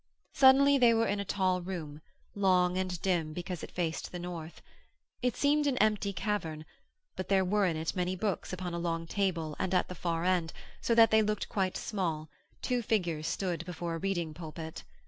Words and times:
Suddenly 0.33 0.79
they 0.79 0.95
were 0.95 1.05
in 1.05 1.19
a 1.19 1.23
tall 1.23 1.61
room, 1.61 2.01
long, 2.33 2.75
and 2.75 2.99
dim 3.03 3.33
because 3.33 3.61
it 3.61 3.69
faced 3.69 4.11
the 4.11 4.17
north. 4.17 4.63
It 5.21 5.35
seemed 5.37 5.67
an 5.67 5.77
empty 5.77 6.11
cavern, 6.11 6.65
but 7.15 7.27
there 7.29 7.45
were 7.45 7.67
in 7.67 7.77
it 7.77 7.95
many 7.95 8.15
books 8.15 8.51
upon 8.51 8.73
a 8.73 8.79
long 8.79 9.05
table 9.05 9.55
and 9.59 9.75
at 9.75 9.89
the 9.89 9.93
far 9.93 10.23
end, 10.23 10.53
so 10.81 10.95
that 10.95 11.11
they 11.11 11.21
looked 11.21 11.49
quite 11.49 11.77
small, 11.77 12.29
two 12.63 12.81
figures 12.81 13.27
stood 13.27 13.63
before 13.65 13.93
a 13.93 13.97
reading 13.99 14.33
pulpit. 14.33 14.83